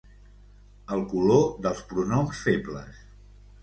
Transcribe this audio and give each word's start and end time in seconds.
El 0.95 1.05
color 1.13 1.45
dels 1.69 1.87
pronoms 1.93 2.45
febles. 2.49 3.09